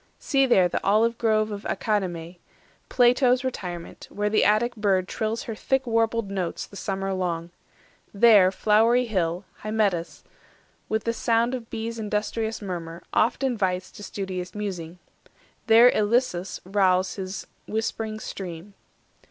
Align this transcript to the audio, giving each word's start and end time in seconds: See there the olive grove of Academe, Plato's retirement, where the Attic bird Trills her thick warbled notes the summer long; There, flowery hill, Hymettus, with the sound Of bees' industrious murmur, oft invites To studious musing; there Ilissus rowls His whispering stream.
See 0.17 0.47
there 0.47 0.67
the 0.67 0.83
olive 0.83 1.19
grove 1.19 1.51
of 1.51 1.63
Academe, 1.67 2.37
Plato's 2.89 3.43
retirement, 3.43 4.07
where 4.09 4.31
the 4.31 4.43
Attic 4.43 4.75
bird 4.75 5.07
Trills 5.07 5.43
her 5.43 5.53
thick 5.53 5.85
warbled 5.85 6.31
notes 6.31 6.65
the 6.65 6.75
summer 6.75 7.13
long; 7.13 7.51
There, 8.11 8.51
flowery 8.51 9.05
hill, 9.05 9.45
Hymettus, 9.63 10.23
with 10.89 11.03
the 11.03 11.13
sound 11.13 11.53
Of 11.53 11.69
bees' 11.69 11.99
industrious 11.99 12.63
murmur, 12.63 13.03
oft 13.13 13.43
invites 13.43 13.91
To 13.91 14.01
studious 14.01 14.55
musing; 14.55 14.97
there 15.67 15.91
Ilissus 15.91 16.61
rowls 16.65 17.17
His 17.17 17.45
whispering 17.67 18.19
stream. 18.19 18.73